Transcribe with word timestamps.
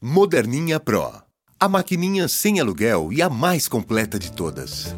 Moderninha 0.00 0.78
Pro. 0.78 1.12
A 1.58 1.68
maquininha 1.68 2.28
sem 2.28 2.60
aluguel 2.60 3.12
e 3.12 3.20
a 3.20 3.28
mais 3.28 3.66
completa 3.66 4.16
de 4.16 4.30
todas. 4.30 4.94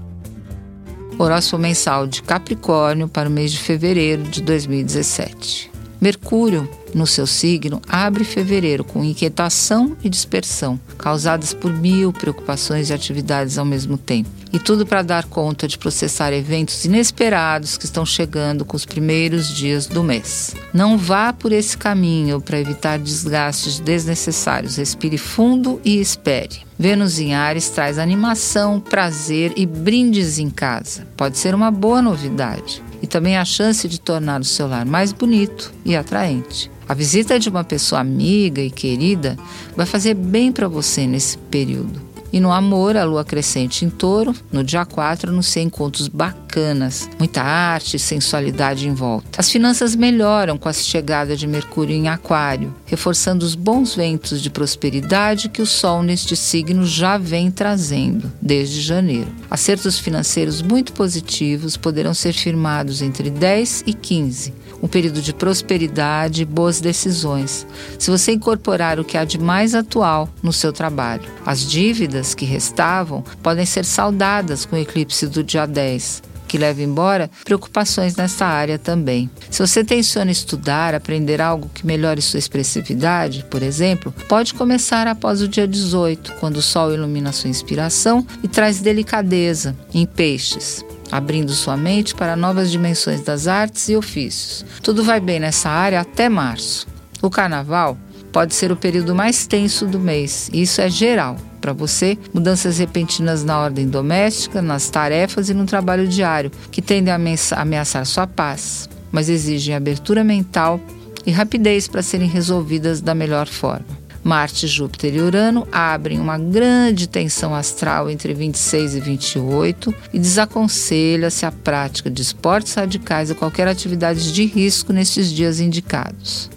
Horóscopo 1.18 1.62
mensal 1.62 2.06
de 2.06 2.22
Capricórnio 2.22 3.08
para 3.08 3.26
o 3.26 3.32
mês 3.32 3.50
de 3.50 3.58
fevereiro 3.60 4.24
de 4.24 4.42
2017. 4.42 5.69
Mercúrio, 6.00 6.68
no 6.94 7.06
seu 7.06 7.26
signo, 7.26 7.80
abre 7.86 8.24
fevereiro 8.24 8.82
com 8.82 9.04
inquietação 9.04 9.96
e 10.02 10.08
dispersão, 10.08 10.80
causadas 10.96 11.52
por 11.52 11.72
mil 11.72 12.12
preocupações 12.12 12.88
e 12.88 12.92
atividades 12.94 13.58
ao 13.58 13.66
mesmo 13.66 13.98
tempo. 13.98 14.30
E 14.52 14.58
tudo 14.58 14.86
para 14.86 15.02
dar 15.02 15.26
conta 15.26 15.68
de 15.68 15.78
processar 15.78 16.32
eventos 16.32 16.84
inesperados 16.84 17.76
que 17.76 17.84
estão 17.84 18.04
chegando 18.04 18.64
com 18.64 18.76
os 18.76 18.86
primeiros 18.86 19.54
dias 19.54 19.86
do 19.86 20.02
mês. 20.02 20.56
Não 20.72 20.96
vá 20.96 21.32
por 21.32 21.52
esse 21.52 21.76
caminho 21.76 22.40
para 22.40 22.58
evitar 22.58 22.98
desgastes 22.98 23.78
desnecessários. 23.78 24.76
Respire 24.76 25.18
fundo 25.18 25.80
e 25.84 26.00
espere. 26.00 26.69
Vênus 26.80 27.18
em 27.18 27.34
Ares 27.34 27.68
traz 27.68 27.98
animação, 27.98 28.80
prazer 28.80 29.52
e 29.54 29.66
brindes 29.66 30.38
em 30.38 30.48
casa. 30.48 31.06
Pode 31.14 31.36
ser 31.36 31.54
uma 31.54 31.70
boa 31.70 32.00
novidade 32.00 32.82
e 33.02 33.06
também 33.06 33.36
a 33.36 33.44
chance 33.44 33.86
de 33.86 34.00
tornar 34.00 34.40
o 34.40 34.44
seu 34.44 34.66
lar 34.66 34.86
mais 34.86 35.12
bonito 35.12 35.74
e 35.84 35.94
atraente. 35.94 36.70
A 36.88 36.94
visita 36.94 37.38
de 37.38 37.50
uma 37.50 37.62
pessoa 37.62 38.00
amiga 38.00 38.62
e 38.62 38.70
querida 38.70 39.36
vai 39.76 39.84
fazer 39.84 40.14
bem 40.14 40.50
para 40.50 40.68
você 40.68 41.06
nesse 41.06 41.36
período. 41.36 42.00
E 42.32 42.40
no 42.40 42.52
amor, 42.52 42.96
a 42.96 43.04
lua 43.04 43.24
crescente 43.24 43.84
em 43.84 43.90
touro, 43.90 44.34
no 44.52 44.62
dia 44.62 44.84
4, 44.84 45.30
anuncia 45.30 45.62
encontros 45.62 46.08
bacanas, 46.08 47.08
muita 47.18 47.42
arte 47.42 47.96
e 47.96 47.98
sensualidade 47.98 48.88
em 48.88 48.94
volta. 48.94 49.40
As 49.40 49.50
finanças 49.50 49.96
melhoram 49.96 50.56
com 50.56 50.68
a 50.68 50.72
chegada 50.72 51.36
de 51.36 51.46
Mercúrio 51.46 51.96
em 51.96 52.08
Aquário, 52.08 52.74
reforçando 52.86 53.44
os 53.44 53.54
bons 53.54 53.94
ventos 53.94 54.40
de 54.40 54.50
prosperidade 54.50 55.48
que 55.48 55.62
o 55.62 55.66
Sol 55.66 56.02
neste 56.02 56.36
signo 56.36 56.86
já 56.86 57.18
vem 57.18 57.50
trazendo 57.50 58.30
desde 58.40 58.80
janeiro. 58.80 59.28
Acertos 59.50 59.98
financeiros 59.98 60.62
muito 60.62 60.92
positivos 60.92 61.76
poderão 61.76 62.14
ser 62.14 62.32
firmados 62.32 63.02
entre 63.02 63.30
10 63.30 63.84
e 63.86 63.92
15 63.92 64.59
um 64.82 64.88
período 64.88 65.20
de 65.20 65.32
prosperidade 65.32 66.42
e 66.42 66.44
boas 66.44 66.80
decisões, 66.80 67.66
se 67.98 68.10
você 68.10 68.32
incorporar 68.32 68.98
o 68.98 69.04
que 69.04 69.16
há 69.16 69.24
de 69.24 69.38
mais 69.38 69.74
atual 69.74 70.28
no 70.42 70.52
seu 70.52 70.72
trabalho. 70.72 71.28
As 71.44 71.60
dívidas 71.68 72.34
que 72.34 72.44
restavam 72.44 73.22
podem 73.42 73.66
ser 73.66 73.84
saudadas 73.84 74.64
com 74.64 74.76
o 74.76 74.78
eclipse 74.78 75.26
do 75.26 75.44
dia 75.44 75.66
10 75.66 76.30
que 76.50 76.58
leva 76.58 76.82
embora 76.82 77.30
preocupações 77.44 78.16
nessa 78.16 78.44
área 78.44 78.76
também. 78.76 79.30
Se 79.48 79.64
você 79.64 79.84
tenciona 79.84 80.32
estudar, 80.32 80.96
aprender 80.96 81.40
algo 81.40 81.70
que 81.72 81.86
melhore 81.86 82.20
sua 82.20 82.40
expressividade, 82.40 83.46
por 83.48 83.62
exemplo, 83.62 84.12
pode 84.28 84.52
começar 84.54 85.06
após 85.06 85.40
o 85.40 85.46
dia 85.46 85.68
18, 85.68 86.32
quando 86.40 86.56
o 86.56 86.62
Sol 86.62 86.92
ilumina 86.92 87.30
sua 87.30 87.48
inspiração 87.48 88.26
e 88.42 88.48
traz 88.48 88.80
delicadeza 88.80 89.76
em 89.94 90.04
peixes 90.04 90.84
abrindo 91.10 91.52
sua 91.52 91.76
mente 91.76 92.14
para 92.14 92.36
novas 92.36 92.70
dimensões 92.70 93.20
das 93.20 93.46
artes 93.46 93.88
e 93.88 93.96
ofícios. 93.96 94.64
Tudo 94.82 95.02
vai 95.02 95.20
bem 95.20 95.40
nessa 95.40 95.68
área 95.68 96.00
até 96.00 96.28
março. 96.28 96.86
O 97.22 97.30
carnaval 97.30 97.98
pode 98.32 98.54
ser 98.54 98.70
o 98.72 98.76
período 98.76 99.14
mais 99.14 99.46
tenso 99.46 99.86
do 99.86 99.98
mês, 99.98 100.48
e 100.52 100.62
isso 100.62 100.80
é 100.80 100.88
geral. 100.88 101.36
Para 101.60 101.72
você, 101.72 102.16
mudanças 102.32 102.78
repentinas 102.78 103.44
na 103.44 103.58
ordem 103.58 103.86
doméstica, 103.86 104.62
nas 104.62 104.88
tarefas 104.88 105.50
e 105.50 105.54
no 105.54 105.66
trabalho 105.66 106.08
diário, 106.08 106.50
que 106.70 106.80
tendem 106.80 107.12
a 107.12 107.18
ameaçar 107.56 108.06
sua 108.06 108.26
paz, 108.26 108.88
mas 109.12 109.28
exigem 109.28 109.74
abertura 109.74 110.24
mental 110.24 110.80
e 111.26 111.30
rapidez 111.30 111.86
para 111.86 112.02
serem 112.02 112.28
resolvidas 112.28 113.00
da 113.02 113.14
melhor 113.14 113.46
forma. 113.46 113.99
Marte, 114.30 114.68
Júpiter 114.68 115.12
e 115.12 115.20
Urano 115.20 115.66
abrem 115.72 116.20
uma 116.20 116.38
grande 116.38 117.08
tensão 117.08 117.52
astral 117.52 118.08
entre 118.08 118.32
26 118.32 118.94
e 118.94 119.00
28 119.00 119.92
e 120.12 120.20
desaconselha-se 120.20 121.44
a 121.44 121.50
prática 121.50 122.08
de 122.08 122.22
esportes 122.22 122.72
radicais 122.74 123.30
ou 123.30 123.34
qualquer 123.34 123.66
atividade 123.66 124.32
de 124.32 124.44
risco 124.44 124.92
nestes 124.92 125.32
dias 125.32 125.58
indicados. 125.58 126.48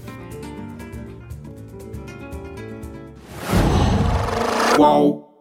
Qual? 4.75 5.32